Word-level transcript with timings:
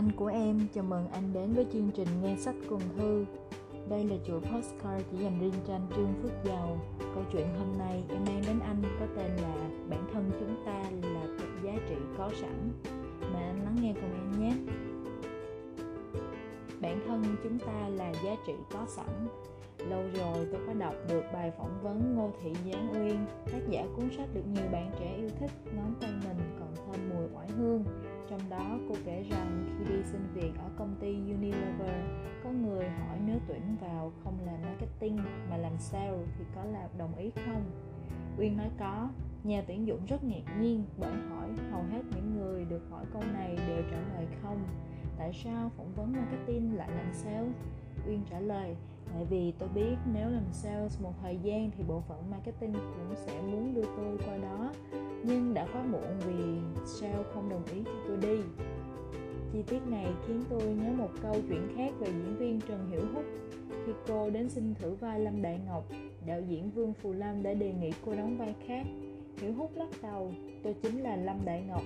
Anh 0.00 0.12
của 0.16 0.26
em, 0.26 0.60
chào 0.74 0.84
mừng 0.84 1.08
anh 1.12 1.32
đến 1.32 1.54
với 1.54 1.66
chương 1.72 1.90
trình 1.96 2.08
Nghe 2.22 2.36
sách 2.36 2.54
cùng 2.68 2.80
thư. 2.96 3.24
Đây 3.88 4.04
là 4.04 4.16
chuỗi 4.26 4.40
postcard 4.40 5.04
chỉ 5.10 5.18
dành 5.18 5.40
riêng 5.40 5.52
cho 5.66 5.74
anh 5.74 5.86
Trương 5.96 6.14
Phước 6.22 6.32
Giàu. 6.44 6.78
Câu 6.98 7.24
chuyện 7.32 7.46
hôm 7.58 7.78
nay 7.78 8.04
em 8.08 8.24
mang 8.24 8.42
đến 8.46 8.58
anh 8.60 8.82
có 9.00 9.06
tên 9.16 9.36
là 9.36 9.54
Bản 9.90 10.04
thân 10.12 10.30
chúng 10.40 10.64
ta 10.66 10.82
là 11.02 11.20
vật 11.38 11.48
giá 11.64 11.72
trị 11.88 11.94
có 12.18 12.30
sẵn. 12.40 12.70
Mời 13.32 13.42
anh 13.42 13.64
lắng 13.64 13.76
nghe 13.80 13.94
cùng 13.94 14.12
em 14.12 14.42
nhé. 14.42 14.54
Bản 16.80 17.00
thân 17.06 17.36
chúng 17.42 17.58
ta 17.58 17.88
là 17.88 18.12
giá 18.24 18.36
trị 18.46 18.52
có 18.72 18.86
sẵn. 18.88 19.28
Lâu 19.88 20.02
rồi 20.02 20.46
tôi 20.52 20.60
có 20.66 20.72
đọc 20.72 20.94
được 21.08 21.22
bài 21.32 21.52
phỏng 21.58 21.78
vấn 21.82 22.14
Ngô 22.14 22.30
Thị 22.42 22.52
Giáng 22.64 22.92
Uyên, 22.92 23.26
tác 23.52 23.60
giả 23.68 23.86
cuốn 23.96 24.10
sách 24.16 24.28
được 24.34 24.42
nhiều 24.54 24.64
bạn 24.72 24.90
trẻ 25.00 25.14
yêu 25.16 25.28
thích, 25.40 25.50
ngón 25.76 25.94
tay 26.00 26.10
mình 26.10 26.56
còn 26.58 26.74
thơm 26.76 27.10
mùi 27.10 27.26
oải 27.34 27.48
hương. 27.48 27.84
Trong 28.30 28.40
đó 28.50 28.78
cô 28.88 28.94
kể 29.04 29.24
rằng 29.30 29.64
khi 29.78 29.84
đi 29.92 30.02
xin 30.04 30.20
việc 30.34 30.52
ở 30.58 30.70
công 30.78 30.96
ty 31.00 31.14
Unilever 31.14 32.04
có 32.44 32.50
người 32.50 32.88
hỏi 32.88 33.18
nếu 33.26 33.38
tuyển 33.48 33.76
vào 33.80 34.12
không 34.24 34.38
làm 34.46 34.62
marketing 34.62 35.18
mà 35.50 35.56
làm 35.56 35.72
sale 35.78 36.18
thì 36.38 36.44
có 36.54 36.64
là 36.64 36.88
đồng 36.98 37.16
ý 37.16 37.30
không? 37.46 37.64
Uyên 38.38 38.56
nói 38.56 38.70
có. 38.78 39.08
Nhà 39.44 39.62
tuyển 39.66 39.86
dụng 39.86 40.00
rất 40.08 40.24
ngạc 40.24 40.60
nhiên 40.60 40.84
bởi 40.98 41.12
hỏi 41.30 41.48
hầu 41.70 41.82
hết 41.82 42.02
những 42.14 42.36
người 42.36 42.64
được 42.64 42.82
hỏi 42.90 43.04
câu 43.12 43.22
này 43.32 43.58
đều 43.68 43.82
trả 43.90 43.96
lời 44.14 44.26
không 44.42 44.64
tại 45.20 45.32
sao 45.44 45.70
phỏng 45.76 45.92
vấn 45.96 46.12
marketing 46.12 46.76
lại 46.76 46.88
làm 46.96 47.12
sale 47.12 47.48
uyên 48.08 48.20
trả 48.30 48.40
lời, 48.40 48.76
tại 49.12 49.24
vì 49.30 49.52
tôi 49.58 49.68
biết 49.74 49.96
nếu 50.14 50.28
làm 50.30 50.44
sales 50.52 51.00
một 51.02 51.12
thời 51.22 51.38
gian 51.42 51.70
thì 51.76 51.84
bộ 51.88 52.02
phận 52.08 52.30
marketing 52.30 52.72
cũng 52.72 53.16
sẽ 53.16 53.42
muốn 53.42 53.74
đưa 53.74 53.84
tôi 53.96 54.18
qua 54.26 54.36
đó, 54.36 54.72
nhưng 55.24 55.54
đã 55.54 55.66
quá 55.72 55.82
muộn 55.82 56.18
vì 56.26 56.44
sale 56.86 57.22
không 57.34 57.48
đồng 57.48 57.64
ý 57.74 57.82
cho 57.84 57.92
tôi 58.08 58.16
đi. 58.16 58.42
Chi 59.52 59.62
tiết 59.66 59.86
này 59.86 60.06
khiến 60.26 60.42
tôi 60.50 60.62
nhớ 60.62 60.92
một 60.92 61.10
câu 61.22 61.34
chuyện 61.48 61.68
khác 61.76 61.92
về 61.98 62.06
diễn 62.06 62.36
viên 62.36 62.60
Trần 62.60 62.90
Hiểu 62.90 63.02
Húc 63.14 63.24
khi 63.86 63.92
cô 64.08 64.30
đến 64.30 64.48
xin 64.48 64.74
thử 64.74 64.94
vai 64.94 65.20
Lâm 65.20 65.42
Đại 65.42 65.60
Ngọc. 65.66 65.84
Đạo 66.26 66.40
diễn 66.48 66.70
Vương 66.70 66.94
Phù 66.94 67.12
Lâm 67.12 67.42
đã 67.42 67.54
đề 67.54 67.72
nghị 67.72 67.90
cô 68.04 68.14
đóng 68.14 68.38
vai 68.38 68.54
khác. 68.66 68.86
Hiểu 69.40 69.52
Húc 69.54 69.76
lắc 69.76 69.88
đầu, 70.02 70.32
tôi 70.62 70.74
chính 70.82 71.02
là 71.02 71.16
Lâm 71.16 71.36
Đại 71.44 71.62
Ngọc 71.68 71.82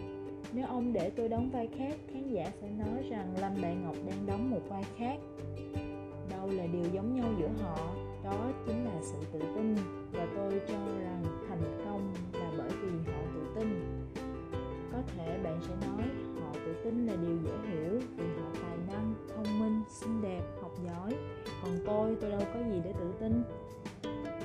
nếu 0.52 0.66
ông 0.66 0.92
để 0.92 1.10
tôi 1.10 1.28
đóng 1.28 1.50
vai 1.50 1.68
khác, 1.78 1.96
khán 2.12 2.28
giả 2.30 2.44
sẽ 2.60 2.68
nói 2.70 3.04
rằng 3.10 3.34
Lâm 3.40 3.62
Đại 3.62 3.76
Ngọc 3.76 3.96
đang 4.06 4.26
đóng 4.26 4.50
một 4.50 4.60
vai 4.68 4.84
khác. 4.96 5.16
Đâu 6.30 6.50
là 6.50 6.66
điều 6.66 6.84
giống 6.92 7.14
nhau 7.14 7.28
giữa 7.38 7.50
họ, 7.62 7.76
đó 8.24 8.50
chính 8.66 8.84
là 8.84 9.00
sự 9.02 9.16
tự 9.32 9.40
tin. 9.54 9.74
Và 10.12 10.26
tôi 10.36 10.60
cho 10.68 10.78
rằng 11.00 11.22
thành 11.48 11.84
công 11.84 12.12
là 12.32 12.50
bởi 12.58 12.70
vì 12.82 13.12
họ 13.12 13.20
tự 13.34 13.60
tin. 13.60 13.80
Có 14.92 14.98
thể 15.06 15.38
bạn 15.44 15.60
sẽ 15.62 15.74
nói, 15.86 16.08
họ 16.40 16.52
tự 16.54 16.74
tin 16.84 17.06
là 17.06 17.16
điều 17.22 17.36
dễ 17.44 17.70
hiểu 17.70 18.00
vì 18.16 18.24
họ 18.24 18.50
tài 18.62 18.76
năng, 18.88 19.14
thông 19.34 19.60
minh, 19.60 19.82
xinh 19.88 20.22
đẹp, 20.22 20.42
học 20.62 20.72
giỏi. 20.86 21.14
Còn 21.62 21.72
tôi 21.86 22.16
tôi 22.20 22.30
đâu 22.30 22.42
có 22.54 22.60
gì 22.60 22.80
để 22.84 22.92
tự 22.92 23.12
tin 23.20 23.42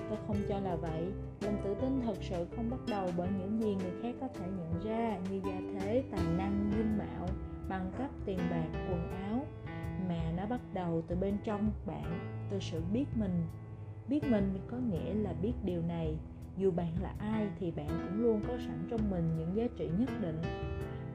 tôi 0.09 0.17
không 0.27 0.37
cho 0.49 0.59
là 0.59 0.75
vậy. 0.75 1.11
Lòng 1.41 1.61
tự 1.63 1.75
tin 1.81 2.01
thật 2.01 2.17
sự 2.21 2.47
không 2.55 2.69
bắt 2.69 2.79
đầu 2.87 3.09
bởi 3.17 3.29
những 3.39 3.59
gì 3.61 3.75
người 3.75 4.01
khác 4.01 4.15
có 4.21 4.27
thể 4.27 4.45
nhận 4.57 4.79
ra 4.83 5.17
như 5.29 5.41
gia 5.45 5.79
thế, 5.79 6.03
tài 6.11 6.23
năng, 6.37 6.71
dung 6.77 6.97
mạo, 6.97 7.27
bằng 7.69 7.91
cấp, 7.97 8.09
tiền 8.25 8.37
bạc, 8.51 8.67
quần 8.89 9.11
áo. 9.11 9.45
Mà 10.09 10.31
nó 10.37 10.45
bắt 10.45 10.61
đầu 10.73 11.01
từ 11.07 11.15
bên 11.15 11.37
trong 11.43 11.71
bạn, 11.85 12.19
từ 12.49 12.59
sự 12.59 12.81
biết 12.93 13.05
mình. 13.15 13.45
Biết 14.07 14.23
mình 14.29 14.59
có 14.71 14.77
nghĩa 14.77 15.13
là 15.13 15.33
biết 15.41 15.53
điều 15.63 15.81
này. 15.81 16.17
Dù 16.57 16.71
bạn 16.71 16.93
là 17.01 17.13
ai 17.19 17.47
thì 17.59 17.71
bạn 17.71 17.87
cũng 17.87 18.23
luôn 18.23 18.41
có 18.47 18.57
sẵn 18.57 18.87
trong 18.89 19.09
mình 19.09 19.37
những 19.37 19.55
giá 19.55 19.67
trị 19.77 19.89
nhất 19.99 20.09
định. 20.21 20.41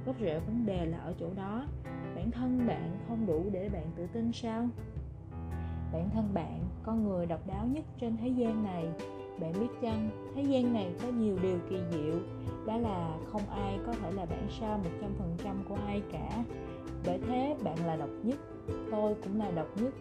Gốc 0.06 0.16
rễ 0.20 0.38
vấn 0.38 0.66
đề 0.66 0.86
là 0.86 0.98
ở 0.98 1.14
chỗ 1.20 1.34
đó. 1.36 1.66
Bản 2.14 2.30
thân 2.30 2.66
bạn 2.66 2.98
không 3.08 3.26
đủ 3.26 3.44
để 3.52 3.68
bạn 3.68 3.86
tự 3.96 4.06
tin 4.06 4.32
sao? 4.32 4.68
Bản 5.92 6.10
thân 6.10 6.34
bạn 6.34 6.63
con 6.84 7.04
người 7.04 7.26
độc 7.26 7.46
đáo 7.46 7.66
nhất 7.66 7.84
trên 8.00 8.16
thế 8.16 8.28
gian 8.28 8.64
này. 8.64 8.86
Bạn 9.40 9.52
biết 9.60 9.80
chăng, 9.82 10.10
thế 10.34 10.42
gian 10.42 10.72
này 10.72 10.94
có 11.02 11.08
nhiều 11.08 11.38
điều 11.42 11.58
kỳ 11.70 11.76
diệu. 11.92 12.14
Đó 12.66 12.76
là 12.76 13.18
không 13.32 13.42
ai 13.50 13.78
có 13.86 13.92
thể 13.92 14.12
là 14.12 14.26
bản 14.26 14.46
sao 14.60 14.80
100% 15.42 15.54
của 15.68 15.76
ai 15.86 16.02
cả. 16.12 16.44
Bởi 17.06 17.18
thế, 17.26 17.56
bạn 17.64 17.86
là 17.86 17.96
độc 17.96 18.10
nhất, 18.22 18.38
tôi 18.90 19.14
cũng 19.24 19.38
là 19.38 19.50
độc 19.50 19.66
nhất. 19.76 19.94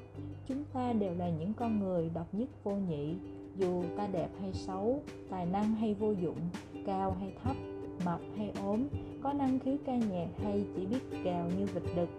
Chúng 0.47 0.63
ta 0.73 0.93
đều 0.93 1.13
là 1.17 1.29
những 1.29 1.53
con 1.53 1.79
người 1.79 2.09
độc 2.13 2.27
nhất 2.33 2.49
vô 2.63 2.71
nhị. 2.71 3.15
Dù 3.55 3.83
ta 3.97 4.07
đẹp 4.11 4.29
hay 4.41 4.53
xấu, 4.53 5.01
tài 5.29 5.45
năng 5.45 5.75
hay 5.75 5.93
vô 5.93 6.11
dụng, 6.11 6.37
cao 6.85 7.15
hay 7.19 7.33
thấp, 7.43 7.55
mập 8.05 8.19
hay 8.37 8.51
ốm, 8.61 8.87
có 9.23 9.33
năng 9.33 9.59
khiếu 9.59 9.75
ca 9.85 9.95
nhạc 9.95 10.27
hay 10.43 10.65
chỉ 10.75 10.85
biết 10.85 11.23
gào 11.23 11.49
như 11.57 11.65
vịt 11.65 11.83
đực. 11.95 12.09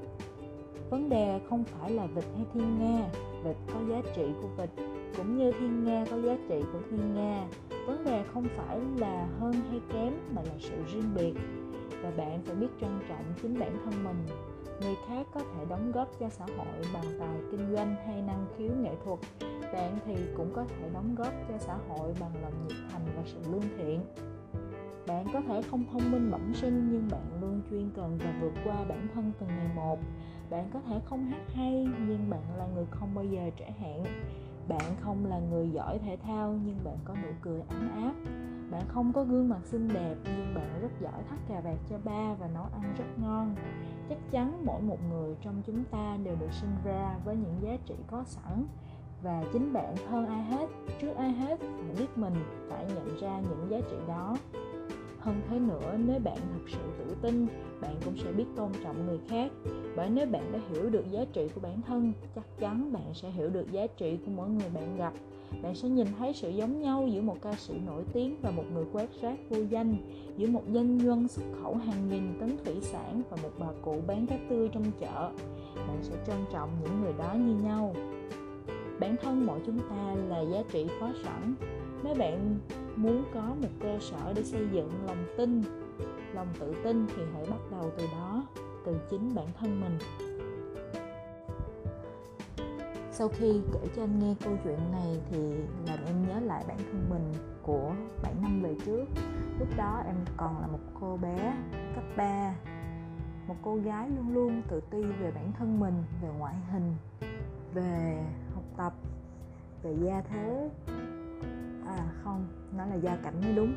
Vấn 0.90 1.08
đề 1.08 1.40
không 1.48 1.64
phải 1.64 1.90
là 1.90 2.06
vịt 2.06 2.24
hay 2.36 2.44
thiên 2.54 2.78
nga 2.78 3.10
vịt 3.44 3.56
có 3.72 3.80
giá 3.88 4.02
trị 4.16 4.26
của 4.42 4.48
vịt, 4.48 4.70
cũng 5.16 5.36
như 5.36 5.52
thiên 5.52 5.84
nga 5.84 6.04
có 6.10 6.16
giá 6.20 6.36
trị 6.48 6.60
của 6.72 6.78
thiên 6.90 7.14
nga. 7.14 7.46
Vấn 7.86 8.04
đề 8.04 8.22
không 8.34 8.46
phải 8.56 8.80
là 8.98 9.26
hơn 9.40 9.52
hay 9.70 9.80
kém, 9.92 10.12
mà 10.34 10.42
là 10.42 10.54
sự 10.58 10.76
riêng 10.92 11.14
biệt. 11.14 11.34
Và 12.02 12.10
bạn 12.16 12.42
phải 12.44 12.56
biết 12.56 12.68
trân 12.80 13.00
trọng 13.08 13.24
chính 13.42 13.58
bản 13.58 13.76
thân 13.84 14.04
mình. 14.04 14.26
Người 14.80 14.94
khác 15.08 15.26
có 15.34 15.40
thể 15.40 15.64
đóng 15.70 15.92
góp 15.92 16.20
cho 16.20 16.28
xã 16.28 16.44
hội 16.56 16.82
bằng 16.94 17.04
tài 17.20 17.36
kinh 17.50 17.74
doanh 17.74 17.94
hay 18.06 18.22
năng 18.22 18.46
khiếu 18.56 18.70
nghệ 18.82 18.92
thuật. 19.04 19.18
Bạn 19.72 19.98
thì 20.06 20.14
cũng 20.36 20.50
có 20.54 20.64
thể 20.64 20.90
đóng 20.94 21.14
góp 21.14 21.32
cho 21.48 21.58
xã 21.58 21.76
hội 21.88 22.14
bằng 22.20 22.32
lòng 22.42 22.52
nhiệt 22.68 22.78
thành 22.92 23.02
và 23.16 23.22
sự 23.26 23.38
lương 23.52 23.78
thiện 23.78 24.00
bạn 25.06 25.26
có 25.32 25.40
thể 25.40 25.62
không 25.62 25.84
thông 25.92 26.12
minh 26.12 26.30
bẩm 26.30 26.54
sinh, 26.54 26.88
nhưng 26.92 27.08
bạn 27.10 27.40
luôn 27.40 27.60
chuyên 27.70 27.90
cần 27.96 28.18
và 28.18 28.34
vượt 28.40 28.52
qua 28.64 28.84
bản 28.88 29.08
thân 29.14 29.32
từng 29.40 29.48
ngày 29.48 29.68
một. 29.74 29.98
Bạn 30.50 30.70
có 30.72 30.80
thể 30.80 31.00
không 31.04 31.26
hát 31.26 31.42
hay, 31.54 31.88
nhưng 32.06 32.30
bạn 32.30 32.42
là 32.58 32.66
người 32.74 32.86
không 32.90 33.14
bao 33.14 33.24
giờ 33.24 33.50
trễ 33.58 33.66
hẹn 33.78 34.04
bạn 34.68 34.96
không 35.00 35.26
là 35.26 35.38
người 35.38 35.70
giỏi 35.70 35.98
thể 35.98 36.16
thao, 36.16 36.58
nhưng 36.64 36.76
bạn 36.84 36.96
có 37.04 37.14
nụ 37.22 37.28
cười 37.42 37.60
ấm 37.68 37.90
áp. 37.94 38.12
Bạn 38.70 38.82
không 38.88 39.12
có 39.12 39.24
gương 39.24 39.48
mặt 39.48 39.60
xinh 39.64 39.88
đẹp, 39.88 40.14
nhưng 40.24 40.54
bạn 40.54 40.80
rất 40.82 40.88
giỏi 41.00 41.22
thắt 41.30 41.38
cà 41.48 41.60
vạt 41.60 41.78
cho 41.90 41.98
ba 42.04 42.34
và 42.34 42.48
nấu 42.54 42.62
ăn 42.62 42.94
rất 42.98 43.04
ngon. 43.22 43.54
Chắc 44.08 44.18
chắn 44.30 44.62
mỗi 44.66 44.82
một 44.82 44.98
người 45.10 45.36
trong 45.40 45.62
chúng 45.66 45.84
ta 45.84 46.18
đều 46.24 46.36
được 46.40 46.52
sinh 46.52 46.76
ra 46.84 47.16
với 47.24 47.36
những 47.36 47.56
giá 47.60 47.76
trị 47.86 47.94
có 48.06 48.24
sẵn. 48.26 48.66
Và 49.22 49.44
chính 49.52 49.72
bạn 49.72 49.96
hơn 50.08 50.26
ai 50.26 50.42
hết, 50.42 50.66
trước 51.00 51.14
ai 51.16 51.32
hết 51.32 51.60
phải 51.60 51.94
biết 51.98 52.18
mình, 52.18 52.34
phải 52.68 52.84
nhận 52.84 53.16
ra 53.20 53.40
những 53.40 53.66
giá 53.70 53.78
trị 53.90 53.96
đó 54.08 54.36
hơn 55.24 55.40
thế 55.50 55.58
nữa, 55.58 55.96
nếu 56.06 56.18
bạn 56.18 56.38
thực 56.54 56.68
sự 56.68 56.78
tự 56.98 57.16
tin, 57.22 57.46
bạn 57.80 57.94
cũng 58.04 58.16
sẽ 58.16 58.32
biết 58.32 58.44
tôn 58.56 58.72
trọng 58.84 59.06
người 59.06 59.18
khác. 59.28 59.52
Bởi 59.96 60.10
nếu 60.10 60.26
bạn 60.26 60.52
đã 60.52 60.58
hiểu 60.70 60.90
được 60.90 61.10
giá 61.10 61.24
trị 61.32 61.48
của 61.54 61.60
bản 61.60 61.82
thân, 61.86 62.12
chắc 62.34 62.44
chắn 62.58 62.92
bạn 62.92 63.14
sẽ 63.14 63.30
hiểu 63.30 63.50
được 63.50 63.72
giá 63.72 63.86
trị 63.86 64.18
của 64.26 64.32
mỗi 64.36 64.48
người 64.48 64.68
bạn 64.74 64.96
gặp. 64.96 65.12
Bạn 65.62 65.74
sẽ 65.74 65.88
nhìn 65.88 66.06
thấy 66.18 66.32
sự 66.32 66.50
giống 66.50 66.80
nhau 66.80 67.08
giữa 67.12 67.20
một 67.20 67.36
ca 67.42 67.52
sĩ 67.52 67.74
nổi 67.86 68.02
tiếng 68.12 68.36
và 68.42 68.50
một 68.50 68.64
người 68.74 68.84
quét 68.92 69.08
rác 69.20 69.38
vô 69.50 69.62
danh, 69.70 69.96
giữa 70.36 70.46
một 70.46 70.62
doanh 70.72 70.98
nhân 70.98 71.28
xuất 71.28 71.44
khẩu 71.62 71.74
hàng 71.74 72.08
nghìn 72.08 72.40
tấn 72.40 72.56
thủy 72.64 72.74
sản 72.80 73.22
và 73.30 73.36
một 73.42 73.50
bà 73.58 73.66
cụ 73.82 73.96
bán 74.06 74.26
cá 74.26 74.36
tươi 74.50 74.68
trong 74.72 74.84
chợ. 75.00 75.30
Bạn 75.76 75.98
sẽ 76.02 76.14
trân 76.26 76.36
trọng 76.52 76.70
những 76.82 77.00
người 77.00 77.12
đó 77.18 77.34
như 77.34 77.54
nhau. 77.54 77.94
Bản 79.00 79.16
thân 79.22 79.46
mỗi 79.46 79.60
chúng 79.66 79.78
ta 79.90 80.14
là 80.28 80.40
giá 80.40 80.62
trị 80.72 80.86
có 81.00 81.10
sẵn 81.24 81.54
nếu 82.04 82.14
bạn 82.14 82.58
muốn 82.96 83.24
có 83.34 83.40
một 83.40 83.68
cơ 83.80 83.98
sở 84.00 84.32
để 84.36 84.42
xây 84.44 84.68
dựng 84.72 84.90
lòng 85.06 85.26
tin, 85.36 85.62
lòng 86.34 86.48
tự 86.60 86.74
tin 86.84 87.06
thì 87.16 87.22
hãy 87.34 87.46
bắt 87.50 87.60
đầu 87.70 87.92
từ 87.98 88.06
đó, 88.12 88.44
từ 88.86 88.96
chính 89.10 89.34
bản 89.34 89.46
thân 89.58 89.80
mình. 89.80 89.98
Sau 93.12 93.28
khi 93.28 93.60
kể 93.72 93.88
cho 93.96 94.02
anh 94.02 94.18
nghe 94.18 94.34
câu 94.44 94.56
chuyện 94.64 94.78
này 94.92 95.20
thì 95.30 95.54
làm 95.86 95.98
em 96.06 96.28
nhớ 96.28 96.40
lại 96.40 96.64
bản 96.68 96.78
thân 96.78 97.06
mình 97.10 97.32
của 97.62 97.92
7 98.22 98.34
năm 98.42 98.62
về 98.62 98.76
trước. 98.86 99.04
Lúc 99.58 99.68
đó 99.76 100.02
em 100.06 100.16
còn 100.36 100.60
là 100.60 100.66
một 100.66 100.78
cô 101.00 101.16
bé 101.16 101.56
cấp 101.94 102.04
3 102.16 102.54
một 103.46 103.56
cô 103.62 103.76
gái 103.76 104.10
luôn 104.10 104.34
luôn 104.34 104.62
tự 104.68 104.80
ti 104.90 105.02
về 105.02 105.30
bản 105.30 105.52
thân 105.58 105.80
mình, 105.80 105.94
về 106.22 106.28
ngoại 106.38 106.54
hình, 106.72 106.94
về 107.74 108.24
học 108.54 108.64
tập, 108.76 108.92
về 109.82 109.94
gia 110.02 110.20
thế 110.20 110.70
à 111.96 112.06
không, 112.24 112.46
nó 112.76 112.86
là 112.86 112.94
gia 112.94 113.16
cảnh 113.16 113.40
mới 113.40 113.54
đúng. 113.54 113.74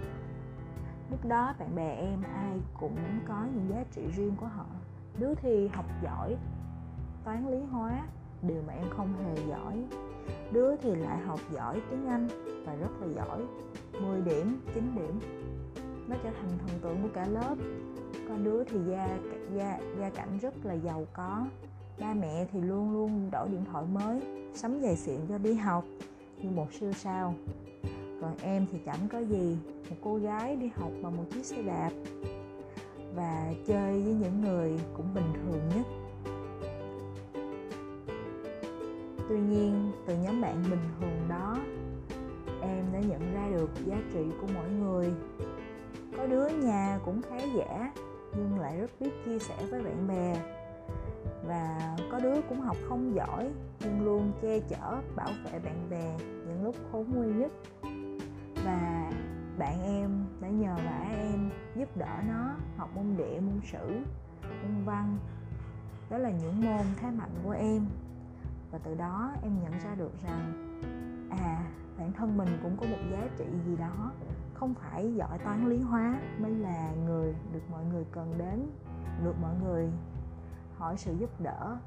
Lúc 1.11 1.25
đó 1.25 1.53
bạn 1.59 1.75
bè 1.75 1.95
em 1.95 2.23
ai 2.35 2.59
cũng 2.79 2.97
có 3.27 3.45
những 3.55 3.69
giá 3.69 3.83
trị 3.91 4.01
riêng 4.15 4.35
của 4.39 4.47
họ. 4.47 4.65
Đứa 5.19 5.33
thì 5.35 5.67
học 5.67 5.85
giỏi, 6.03 6.35
toán 7.23 7.51
lý 7.51 7.57
hóa, 7.71 8.07
điều 8.41 8.61
mà 8.67 8.73
em 8.73 8.85
không 8.97 9.13
hề 9.23 9.35
giỏi. 9.49 9.83
Đứa 10.51 10.75
thì 10.75 10.95
lại 10.95 11.17
học 11.17 11.39
giỏi 11.51 11.81
tiếng 11.89 12.07
anh 12.07 12.27
và 12.65 12.75
rất 12.75 13.01
là 13.01 13.07
giỏi. 13.15 13.41
10 14.01 14.21
điểm 14.21 14.61
9 14.73 14.95
điểm, 14.95 15.19
nó 16.07 16.15
trở 16.23 16.29
thành 16.41 16.49
thần 16.57 16.79
tượng 16.81 17.01
của 17.01 17.09
cả 17.13 17.25
lớp. 17.25 17.55
Có 18.29 18.35
đứa 18.43 18.63
thì 18.63 18.79
gia 18.87 19.17
gia 19.53 19.79
gia 19.99 20.09
cảnh 20.09 20.37
rất 20.41 20.65
là 20.65 20.73
giàu 20.73 21.05
có. 21.13 21.45
Ba 21.99 22.13
mẹ 22.13 22.45
thì 22.51 22.61
luôn 22.61 22.93
luôn 22.93 23.29
đổi 23.31 23.49
điện 23.49 23.65
thoại 23.71 23.85
mới, 23.93 24.21
sắm 24.53 24.79
giày 24.81 24.95
xịn 24.95 25.19
cho 25.29 25.37
đi 25.37 25.53
học. 25.53 25.83
Như 26.37 26.49
một 26.49 26.73
siêu 26.73 26.91
sao 26.93 27.33
còn 28.21 28.35
em 28.41 28.65
thì 28.71 28.79
chẳng 28.85 29.07
có 29.11 29.19
gì. 29.19 29.57
Một 29.89 29.95
cô 30.01 30.15
gái 30.15 30.55
đi 30.55 30.71
học 30.75 30.91
bằng 31.01 31.17
một 31.17 31.23
chiếc 31.31 31.45
xe 31.45 31.61
đạp. 31.61 31.91
Và 33.15 33.53
chơi 33.67 34.01
với 34.01 34.13
những 34.13 34.41
người 34.41 34.79
cũng 34.93 35.13
bình 35.13 35.33
thường 35.33 35.61
nhất. 35.75 35.85
Tuy 39.29 39.39
nhiên, 39.39 39.91
từ 40.05 40.15
nhóm 40.17 40.41
bạn 40.41 40.63
bình 40.69 40.79
thường 40.99 41.19
đó, 41.29 41.57
em 42.61 42.85
đã 42.93 42.99
nhận 42.99 43.33
ra 43.33 43.49
được 43.57 43.69
giá 43.85 43.95
trị 44.13 44.25
của 44.41 44.47
mỗi 44.53 44.69
người. 44.69 45.13
Có 46.17 46.27
đứa 46.27 46.47
nhà 46.47 46.99
cũng 47.05 47.21
khá 47.21 47.37
giả, 47.55 47.93
nhưng 48.37 48.59
lại 48.59 48.77
rất 48.77 48.91
biết 48.99 49.11
chia 49.25 49.39
sẻ 49.39 49.55
với 49.69 49.83
bạn 49.83 50.07
bè. 50.07 50.35
Và 51.47 51.95
có 52.11 52.19
đứa 52.19 52.41
cũng 52.49 52.59
học 52.59 52.77
không 52.89 53.15
giỏi, 53.15 53.49
nhưng 53.79 54.05
luôn 54.05 54.31
che 54.41 54.59
chở, 54.59 55.01
bảo 55.15 55.29
vệ 55.43 55.59
bạn 55.59 55.87
bè 55.89 56.15
những 56.19 56.63
lúc 56.63 56.75
khốn 56.91 57.05
nguy 57.15 57.27
nhất 57.27 57.51
và 58.67 59.11
bạn 59.57 59.83
em 59.83 60.25
đã 60.41 60.47
nhờ 60.49 60.75
vả 60.75 61.09
em 61.09 61.49
giúp 61.75 61.97
đỡ 61.97 62.21
nó 62.27 62.55
học 62.77 62.89
môn 62.95 63.17
địa, 63.17 63.39
môn 63.39 63.59
sử, 63.71 63.99
môn 64.41 64.85
văn. 64.85 65.17
Đó 66.09 66.17
là 66.17 66.31
những 66.31 66.61
môn 66.61 66.85
thế 67.01 67.11
mạnh 67.11 67.31
của 67.43 67.51
em. 67.51 67.85
Và 68.71 68.79
từ 68.83 68.95
đó 68.95 69.31
em 69.43 69.51
nhận 69.63 69.71
ra 69.71 69.95
được 69.95 70.11
rằng 70.23 70.53
à 71.29 71.63
bản 71.97 72.11
thân 72.13 72.37
mình 72.37 72.59
cũng 72.63 72.77
có 72.77 72.85
một 72.87 72.97
giá 73.11 73.27
trị 73.37 73.45
gì 73.65 73.75
đó, 73.75 74.11
không 74.53 74.73
phải 74.73 75.13
giỏi 75.15 75.37
toán 75.37 75.69
lý 75.69 75.79
hóa 75.79 76.19
mới 76.39 76.51
là 76.51 76.91
người 77.05 77.35
được 77.53 77.61
mọi 77.71 77.85
người 77.85 78.05
cần 78.11 78.33
đến, 78.37 78.71
được 79.23 79.35
mọi 79.41 79.53
người 79.63 79.89
hỏi 80.77 80.97
sự 80.97 81.15
giúp 81.19 81.41
đỡ. 81.41 81.77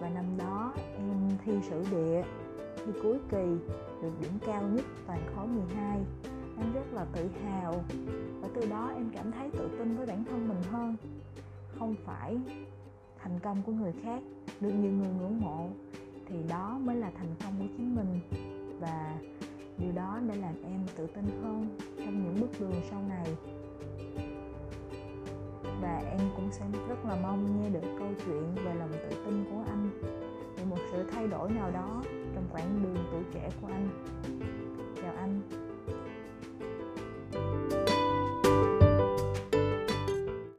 Và 0.00 0.08
năm 0.08 0.24
đó 0.38 0.72
em 0.96 1.28
thi 1.44 1.52
sử 1.62 1.84
địa 1.90 2.22
thi 2.88 3.00
cuối 3.02 3.18
kỳ, 3.30 3.72
được 4.02 4.12
điểm 4.20 4.32
cao 4.46 4.62
nhất 4.62 4.84
toàn 5.06 5.20
khối 5.34 5.46
12 5.46 6.00
em 6.58 6.72
rất 6.72 6.92
là 6.92 7.06
tự 7.12 7.28
hào 7.44 7.84
và 8.40 8.48
từ 8.54 8.66
đó 8.70 8.90
em 8.94 9.10
cảm 9.14 9.32
thấy 9.32 9.50
tự 9.50 9.68
tin 9.78 9.96
với 9.96 10.06
bản 10.06 10.24
thân 10.24 10.48
mình 10.48 10.62
hơn. 10.70 10.96
Không 11.78 11.94
phải 12.04 12.36
thành 13.18 13.38
công 13.42 13.62
của 13.66 13.72
người 13.72 13.92
khác 14.02 14.22
được 14.60 14.70
nhiều 14.70 14.92
người 14.92 15.10
ngưỡng 15.20 15.40
mộ, 15.40 15.68
thì 16.26 16.36
đó 16.48 16.78
mới 16.84 16.96
là 16.96 17.10
thành 17.10 17.34
công 17.44 17.52
của 17.58 17.74
chính 17.76 17.96
mình. 17.96 18.20
Và 18.80 19.18
điều 19.78 19.92
đó 19.92 20.20
đã 20.28 20.34
làm 20.34 20.54
em 20.64 20.86
tự 20.96 21.06
tin 21.06 21.24
hơn 21.42 21.78
trong 21.98 22.24
những 22.24 22.40
bước 22.40 22.60
đường 22.60 22.80
sau 22.90 23.02
này. 23.08 23.36
Và 25.80 26.02
em 26.10 26.20
cũng 26.36 26.48
sẽ 26.50 26.64
rất 26.88 27.04
là 27.04 27.16
mong 27.22 27.62
nghe 27.62 27.70
được 27.70 27.88
câu 27.98 28.08
chuyện 28.26 28.54
về 28.64 28.74
lòng 28.74 28.92
tự 28.92 29.24
tin 29.24 29.44
của 29.50 29.62
anh. 29.66 29.90
Về 30.56 30.64
một 30.64 30.78
sự 30.92 31.04
thay 31.12 31.28
đổi 31.28 31.50
nào 31.50 31.70
đó 31.70 32.02
quãng 32.52 32.82
đường 32.82 33.04
tuổi 33.12 33.22
trẻ 33.32 33.50
của 33.60 33.66
anh. 33.66 33.88
Chào 35.02 35.14
anh. 35.16 35.40